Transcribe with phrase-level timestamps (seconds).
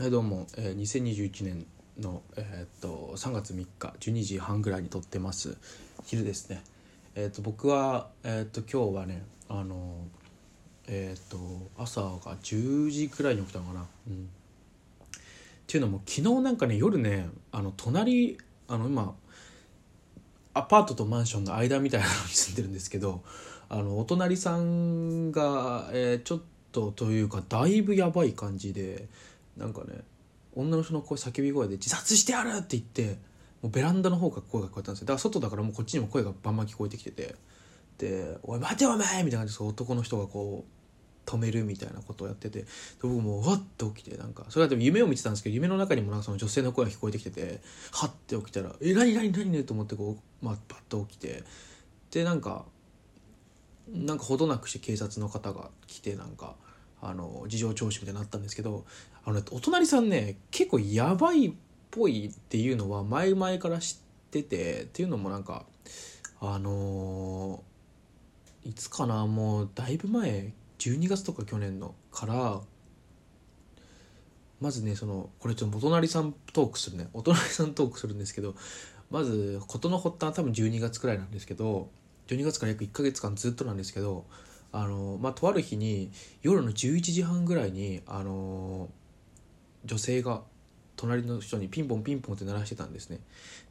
[0.00, 1.66] はいどうも、えー、2021年
[2.00, 5.58] の、えー、っと3月3日12時半ぐらいに撮ってます。
[6.06, 6.62] 昼ですね。
[7.14, 9.98] えー、っと僕はえー、っと今日はねあの
[10.88, 11.36] えっと
[11.76, 13.86] 朝が10時くらいに起きたのかな。
[14.08, 14.14] うん。
[14.22, 14.26] っ
[15.66, 18.38] ていうのも昨日なんかね夜ねあの隣
[18.68, 19.14] あの今
[20.54, 23.22] アパートとマンションの間みたいなのに住んでるんですけど
[23.68, 26.40] あのお隣さんが、えー、ちょっ
[26.72, 29.06] とというかだいぶやばい感じで
[29.56, 30.00] なんかね
[30.54, 33.18] 女の人の声叫び声で「自殺してやる!」って言って
[33.62, 37.36] もうベランダの方から声が聞こえたんですよだから外だからもうこっちにも声がバンバン聞こえてきてて
[37.98, 40.72] で「おい待てお前!」みたいな感じで男の人がこう
[41.24, 42.66] 止めるみたいなことをやってて
[43.00, 47.60] 僕もうわっと起きてなんかそれはでも夢を見てたんですけど夢の中にもなんかその女性の声が聞こえてきてて
[47.92, 51.44] はって起きたら「え何何何何?」と思ってこう、まあ、パッと起きて
[52.10, 52.64] でなんか
[53.88, 56.56] なんかほどなくして警察の方が来てなんか
[57.02, 58.86] あの事情聴取みたいになったんですけど
[59.24, 61.52] あの、ね、お隣さんね結構やばいっ
[61.90, 63.98] ぽいっていうのは前々から知っ
[64.30, 65.66] ててっていうのもなんか
[66.40, 72.60] あのー、いつかなもうだいぶ前12月とか去年のから
[74.60, 77.08] まずねそのこれちょっとお隣さんトークするね。
[77.12, 78.54] お隣さんトークするんですけど
[79.10, 81.90] まず事の発端は多分12月くらいなんですけど
[82.28, 84.24] 12月から約1ヶ月間ずっとなんですけど
[84.72, 86.10] あのまあとある日に
[86.42, 88.88] 夜の11時半ぐらいにあの
[89.84, 90.42] 女性が
[90.96, 93.18] 隣の人にピンポンピンポンって鳴らしてたんですね。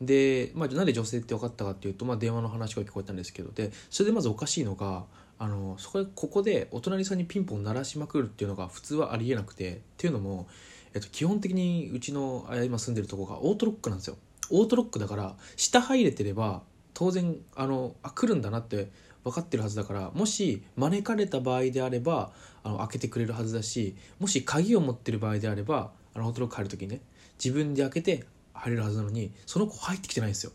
[0.00, 5.04] で、まあ、なんで女性って分かったかっていうと、まあ、電話の話が聞こえたんですけどでそれでまずおかしいのが
[5.38, 10.48] あのそこでここでお隣さんにピンポン鳴らしまくるっていうのが普通はありえなくてっていうのも、
[10.94, 14.16] えっと、基本的にうちの今住んでるとこがオートロックなんですよ。
[14.50, 16.62] オートロックだから下入れてれば
[16.94, 18.90] 当然あのあ来るんだなって
[19.24, 22.30] 分かってるはずだからもし招かれた場合であれば
[22.62, 27.00] あの開けてくれるはずだしもし鍵を持ってる場合であればあのオートロック入る時にね
[27.42, 30.52] 自分で開けて入れるはずなのにその子入ってきてないんですよ。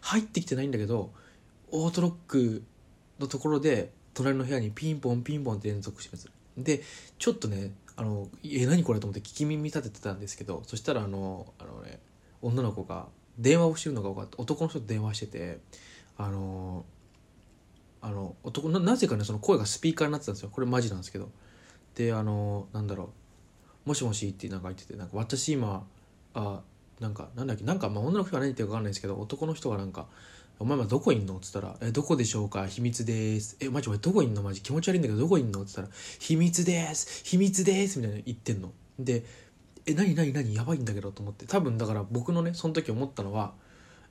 [0.00, 1.12] 入ってきてないんだけど
[1.70, 2.62] オートロック
[3.18, 6.28] のところで隣の部屋にピンポンピンポンって連続します。
[6.56, 6.82] で
[7.18, 12.00] ちょっとねあのえ何これと思って聞き耳立ててたんですけどそしたらあのあのね
[12.42, 13.06] 女の子が
[13.38, 15.58] 電話をしてるのが分かって男の人と電話してて
[16.16, 16.84] あの
[18.04, 20.50] あの男なぜかねその声がスピーカーになってたんですよ。
[20.50, 21.30] これマジなんですけど。
[21.94, 23.04] であのなんだろ
[23.86, 25.86] う「もしもし」ってなんか言っててなんか私今
[26.34, 26.60] あ
[27.00, 30.06] なんかなんだっけなんかまあ女の人が何言ってるか分かんないんですけど男の人がなんか
[30.58, 32.66] 「お前はどこいんの?」っつったら「えどこでしょうか？
[32.66, 34.42] 秘密です」え「マジお前どこいんの？
[34.42, 35.88] マジ気持ち悪いんだけどどこいんの?」っつったら
[36.20, 37.22] 「秘密です。
[37.24, 38.72] 秘密です」みたいな言ってんの。
[38.98, 39.24] で
[39.86, 40.52] 「え何何何？
[40.54, 41.46] やばいんだけど」と思って。
[41.46, 43.54] 多分だから僕のねその時思ったのは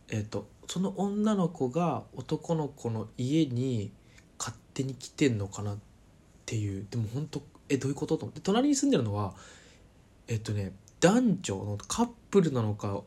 [0.10, 3.92] えっ、とその女の子が男の子の家に
[4.38, 5.78] 勝手に来てんのかなっ
[6.46, 6.86] ていう。
[6.90, 8.42] でも本当えどういうことと思って。
[8.42, 9.34] 隣に住んでるのは
[10.28, 13.02] えっとね男女のカップルなのか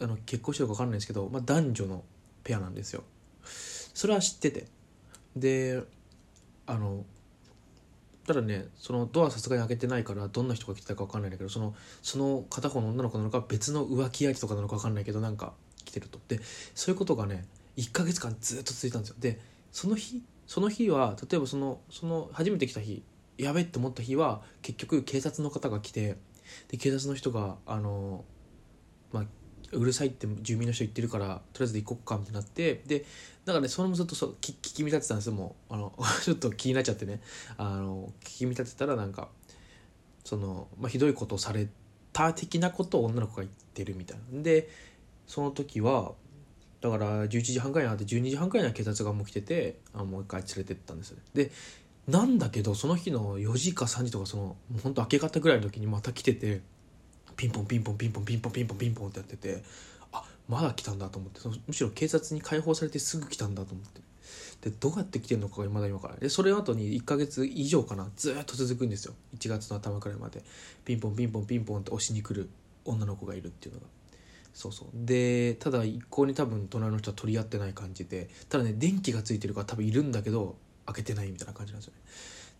[0.00, 2.04] あの結婚してるか分かんないですけど、まあ、男女の
[2.44, 3.02] ペアなんですよ。
[3.44, 4.66] それは知ってて。
[5.36, 5.82] で
[6.66, 7.04] あの
[8.26, 15.52] ただねそのドアさすがに開けてないからどんな人が来てたか分かんないんだけどそのその片方の女の子なのか別の浮気相手とかなのか分かんないけどなんか
[15.96, 16.20] てると。
[16.28, 16.40] で
[16.74, 17.46] そういうことがね
[17.76, 19.16] 1ヶ月間ずっと続いたんですよ。
[19.18, 19.40] で
[19.72, 23.02] その日その日は例えばそのその初めて来た日
[23.38, 26.16] やべって思った日は結局警察の方が来て
[26.68, 28.24] で警察の人があの
[29.12, 29.24] まあ
[29.72, 33.00] うるさいって住民の人言ってるからとりあえず行こっかみたいになってで
[33.44, 35.74] だからねそれもずっとそう聞き見立てたんですよもう。
[35.74, 35.92] あの
[36.22, 37.20] ちょっと気になっちゃってね。
[37.56, 39.28] あの聞き見立てたらなんか
[40.24, 41.68] その、まあ、ひどいことをされ
[42.12, 44.42] た的なことを女の子が言ってるみたいな。
[44.42, 44.68] で
[45.26, 46.12] その時は
[46.80, 51.50] だから11時半くらいになって12時半くらいには警察がもう来ててあもう一回連れてったんですよで
[52.06, 56.60] なんだけどその日の4時か3時とかそのもうほんと明け方ぐらいの時にまた来てて
[57.36, 59.62] ピンポンピンポンピンポンピンポンピンポンピンポンってやってて
[60.12, 64.00] あまだ来たんだと思ってそのむしろ警察に解放されてすぐ来たんだと思って。
[64.62, 69.14] でどうやって来てるのかがまだ今からでそれ後に1ヶ月以上かなずっと続くんですよ。
[69.38, 70.42] 1月の頭くらいまで。
[70.84, 72.48] ピンポンピンポンピンポンって押しに来る
[72.84, 73.86] 女の子がいるっていうのが。
[74.56, 74.88] そうそう。
[74.94, 80.56] でただ一向に多分隣の人は取り合ってない感じでただね電気がついてるから多分いるんだけど
[80.86, 82.00] 開けてないみたいな感じなんですよね。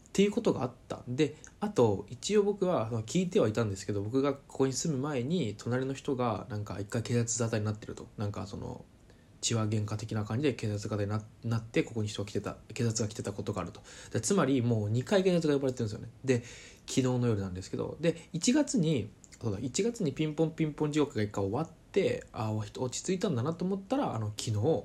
[0.08, 1.00] っていうことがあった。
[1.08, 8.06] であと一応僕は聞いてはいたんですけど僕がここに住む前に隣の人がなんか一回警察沙汰になってると。
[8.18, 8.84] なんかその
[9.40, 13.80] 血は喧嘩的な感じで警察沙汰になってここに人が来てた警察が来てたことがあると。
[14.12, 16.08] でつまりもう2回警察が呼ばれてるんですよね。
[16.26, 16.42] で
[16.86, 17.96] 昨日の夜なんですけど。
[18.02, 19.08] で1月に
[19.40, 24.84] そうだ1月にピンポンピンポン地獄が1回終わってってあ落ち着いたんだなと思ったらあの昨日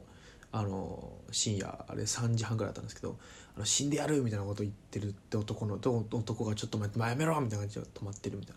[0.54, 3.18] あの深夜あれ3時半ぐらいだったんですけど
[3.56, 8.56] 「あの死んでやる」みたいなこと言ってるって男の男がちょっと待って「やめろ」みたいな感じで止まってるみたい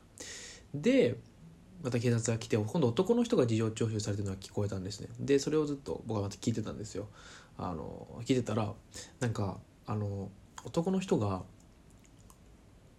[0.75, 0.81] な。
[0.81, 1.19] で
[1.83, 5.09] また警察が来て今度男の人が事情聴取されてるのが聞こえたんですね。
[5.19, 7.09] でそれをずっと僕はまた聞いてたんですよ。
[7.59, 8.73] あの聞いてたら
[9.21, 10.31] なんかあの
[10.65, 11.43] 男の人が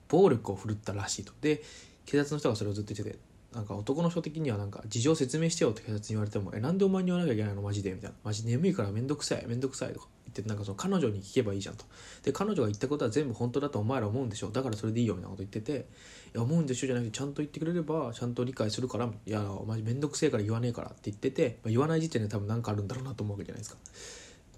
[0.07, 1.33] 暴力を振るったらしいと。
[1.41, 1.63] で
[2.05, 3.19] 警察の人がそれをずっと言ってて
[3.55, 7.61] なんか男の人的にはなんか事情説明してよって警察に言われても「えなんでお前に言わなきゃいけないの？
[7.61, 9.45] マジで」みたいな「マジ眠いからめんどくさい。
[9.47, 11.85] めんどくさい」とか言ってなんかその彼女に聞けばいいじゃんと。
[12.23, 14.49] で彼女が言ったことは全部本当だとお前ら思うんでしょ？
[14.51, 15.87] だからそれでいいよみたいなこと言ってて
[16.35, 23.77] 「いや思うんでしょ」じゃなくてちゃんと言ってくれればちゃんと理解するから「いやマジめんどくせえから言わねえから」って言ってて、まあ、言わない時点で多分何かあるんだろうなと思うわけじゃないですか。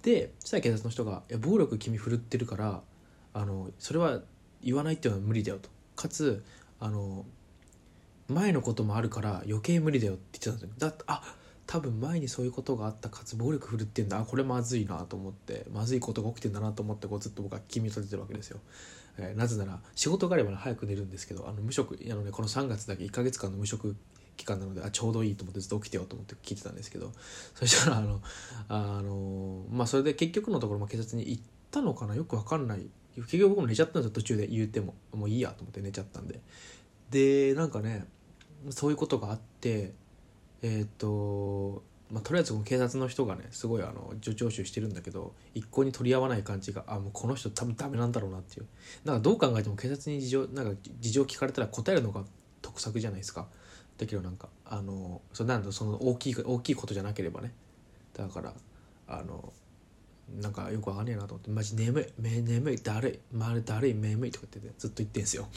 [0.01, 2.81] でそしたら警察の人が「いや暴力君振るってるから
[3.33, 4.21] あのそれは
[4.63, 5.69] 言わないっていうのは無理だよ」と。
[5.95, 6.43] かつ
[6.79, 7.25] あの
[8.27, 10.89] 前のこともあるから余計無理だよって言ってたんですよ。
[10.89, 11.21] だってあ
[11.65, 14.19] 多分前にそういうことがあったかつ暴力振るってんだ。
[14.19, 18.59] あこれまずいなと思ってまずいことが起きてんだなと思ってこうずっと僕は気に立ててるわけですよ、
[19.17, 23.95] えーなぜなら仕事があれば、ね、早く寝るんですけどあの無職あの、ね、この3月だけ1ヶ月間の無職
[24.37, 27.11] 期間なのであちょうどいいと思ってずっと起きてよと思って聞いてたんですけど
[27.55, 28.21] そしたらあの
[28.69, 31.41] あのまあそれで結局のところ、まあ、警察に行っ
[31.71, 32.87] たのかなよく分かんない。
[33.15, 34.45] 結局僕も寝ちゃったんですよ途中で。
[34.45, 36.39] 言うてももういいやと思って寝ちゃったんで。
[37.09, 38.05] でなんかね
[38.69, 39.93] そういうことがあって
[40.61, 48.65] えっ、とまあ、とりあえず警察の人がねすごいあの助聴取してるんだけど一向に取り合わない感じがあもうこの人多分ダメなんだろうなっていう。
[49.03, 52.23] なんかどう考えても警察に事情なんか事情聞かれたら答えるのが
[52.61, 53.47] 得策じゃないですか。
[53.97, 57.53] だけどなんかあのそなんだその大きい大きいことじゃなければね。
[58.13, 58.53] だから
[59.07, 59.51] あの
[60.41, 65.47] なんかよくわかんねえなと思ってマジ眠いめ眠いだるいまるだるい眠いとか言っててずっと言ってんすよ。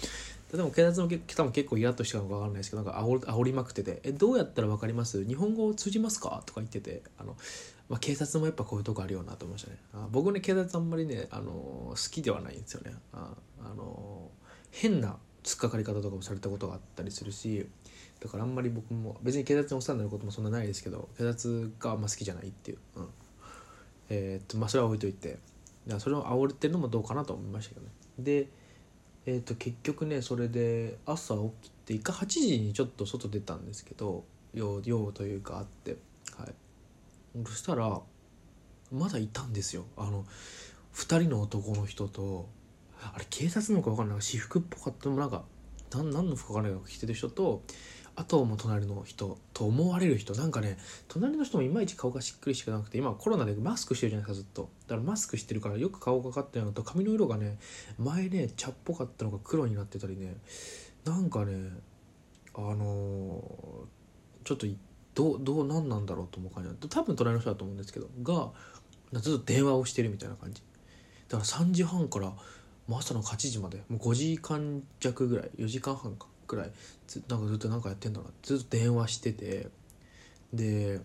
[0.52, 5.24] でも警察の方も結構イラッとしたのかわかんないですけどなんか煽煽りまくってて「えどうやったらわかります？
[5.24, 7.36] 日本語通じますか?」とか言っててあの、
[7.88, 9.78] まあ、警察もやっぱこういうとこあるよなと思いましたね。
[9.94, 12.92] あ僕ね警察あんまりねあの好きではないんですよね。
[13.12, 13.34] あ
[13.64, 14.30] あの
[14.70, 17.66] 変な突っかかり方とかもされたことがあったりするし
[18.20, 23.08] だからあんまり僕も別に警察にお世話になることもそんなないですけど警察があんま好きじゃないっていう、うん、
[24.10, 25.38] えーっとまあそれは置いといて
[25.98, 27.92] それを煽ってるのもどうかなと思いましたけどね。
[28.18, 28.48] で
[29.26, 34.24] えー、と結局ねそれで朝起きて一回8時にちょっと外出たんですけど
[34.54, 35.96] 用用というかあって
[36.36, 36.54] はい。
[37.46, 38.00] そしたら
[38.92, 39.84] まだいたんですよ。
[39.96, 40.24] あの
[40.94, 42.48] 2人の男の人と
[43.02, 44.20] あれ警察なのか分かんない。
[44.20, 45.44] 私服っぽかったでもなんか
[45.98, 47.62] 何の服か分か着てる人と
[48.16, 50.34] あとも隣の人と思われる人。
[50.34, 50.78] なんかね
[51.08, 54.68] 隣の人もいまいち顔がしっくりしてなくて今コロナでマスクしてるじゃないですかずっと。
[54.86, 57.58] だからマスクしてるからよく顔がかってるのと髪の色がね
[57.98, 60.36] 前ね茶っぽかったのが黒になってたりね。
[61.04, 61.70] なんかね
[62.54, 64.00] あのー
[64.42, 64.66] ちょっと
[65.14, 68.50] どうどう何なんだろうと思う感じなんで多分隣の人だと思うんですけどが
[69.20, 70.62] ずっと電話をしてるみたいな感じ。
[71.28, 72.32] だから3時半から
[72.90, 76.72] もう朝の8時までもう5時間弱ぐらい4時間半かぐらい
[77.06, 79.68] ずなんかずっとなんかやってんだなずっと電話してて
[80.52, 81.00] で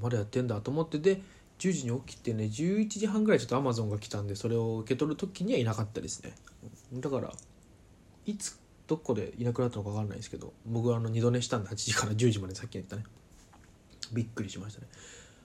[0.00, 1.20] まだやってんだと思ってで
[1.58, 6.34] 10時に起きてね11時半ぐらいちょっとアマゾンが来たんでそれを受け取る時にはいなかったですね。
[6.94, 7.30] だから
[8.24, 13.04] いつどこでいなくなったのか分かんないですけど僕はあの二度寝したんで8時から10時までさっき言ったね。
[14.14, 14.86] びっくりしましたね。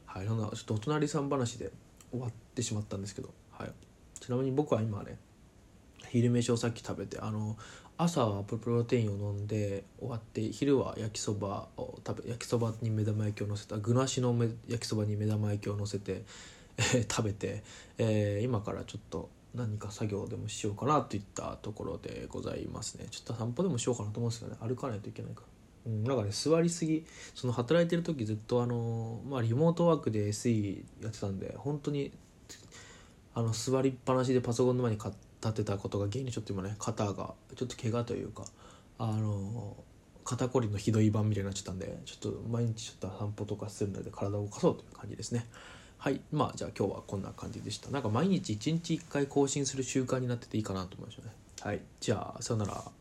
[0.05, 1.73] はいそんなちょっとお隣さん話で
[2.09, 3.71] 終わってしまったんですけどはい。
[4.21, 5.17] ちなみに僕は今ね
[6.09, 7.57] 昼飯をさっき食べてあの
[7.97, 16.23] 朝はプロテインを飲んで終わって昼は焼きそばを食べ焼きそばに目玉焼きを乗せた具なしのめ焼きそばに目玉焼きを乗せて、
[16.77, 17.63] えー食べて、
[17.99, 25.47] えー今からちょっと何か作業でもしようかなといったところでございますねちょっと散歩でもしようかなと思うんですけどね歩かないといけないから。
[25.83, 32.11] うん、なんかね座りすぎその働いてる時ずっとあのまあリモートワークで SE やってたんで本当に
[33.33, 38.45] あの座りっぱなしでパソコンの前に立って立てたことが原因にちょっと今ね肩がちょっと怪我というか
[38.99, 39.75] あの
[40.23, 45.47] 肩こりのひどい版みたいになっちゃったんでちょっと毎日ちょっと散歩とかするので体を動かそうという感じですね。
[45.97, 46.21] はい。
[46.31, 47.89] まあじゃあ今日はこんな感じでした。
[47.89, 51.33] なんか毎日1日1回更新する習慣になってていいかなと思いましたね。
[51.61, 51.81] はい。
[51.99, 53.00] じゃあさよなら。